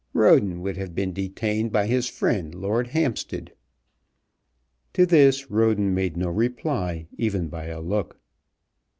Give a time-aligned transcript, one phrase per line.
[0.13, 3.53] Roden would have been detained by his friend, Lord Hampstead."
[4.93, 8.19] To this Roden made no reply even by a look.